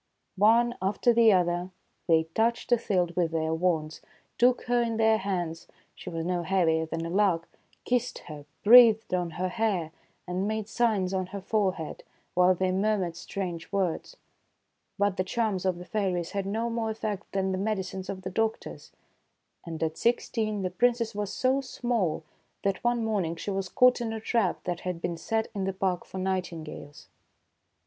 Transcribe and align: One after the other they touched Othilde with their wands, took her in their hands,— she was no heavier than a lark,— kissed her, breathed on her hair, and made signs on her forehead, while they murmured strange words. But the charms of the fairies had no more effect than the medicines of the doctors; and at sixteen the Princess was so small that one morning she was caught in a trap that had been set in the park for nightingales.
One 0.35 0.75
after 0.81 1.13
the 1.13 1.31
other 1.31 1.69
they 2.07 2.23
touched 2.33 2.71
Othilde 2.71 3.15
with 3.15 3.29
their 3.29 3.53
wands, 3.53 4.01
took 4.39 4.63
her 4.63 4.81
in 4.81 4.97
their 4.97 5.19
hands,— 5.19 5.67
she 5.95 6.09
was 6.09 6.25
no 6.25 6.41
heavier 6.41 6.87
than 6.87 7.05
a 7.05 7.09
lark,— 7.11 7.47
kissed 7.85 8.17
her, 8.25 8.45
breathed 8.63 9.13
on 9.13 9.29
her 9.37 9.49
hair, 9.49 9.91
and 10.27 10.47
made 10.47 10.67
signs 10.67 11.13
on 11.13 11.27
her 11.27 11.39
forehead, 11.39 12.03
while 12.33 12.55
they 12.55 12.71
murmured 12.71 13.15
strange 13.15 13.71
words. 13.71 14.17
But 14.97 15.17
the 15.17 15.23
charms 15.23 15.65
of 15.65 15.77
the 15.77 15.85
fairies 15.85 16.31
had 16.31 16.47
no 16.47 16.67
more 16.71 16.89
effect 16.89 17.31
than 17.31 17.51
the 17.51 17.59
medicines 17.59 18.09
of 18.09 18.23
the 18.23 18.31
doctors; 18.31 18.91
and 19.67 19.83
at 19.83 19.99
sixteen 19.99 20.63
the 20.63 20.71
Princess 20.71 21.13
was 21.13 21.31
so 21.31 21.61
small 21.61 22.23
that 22.63 22.83
one 22.83 23.05
morning 23.05 23.35
she 23.35 23.51
was 23.51 23.69
caught 23.69 24.01
in 24.01 24.13
a 24.13 24.19
trap 24.19 24.63
that 24.63 24.79
had 24.79 24.99
been 24.99 25.15
set 25.15 25.49
in 25.53 25.65
the 25.65 25.73
park 25.73 26.05
for 26.05 26.17
nightingales. 26.17 27.07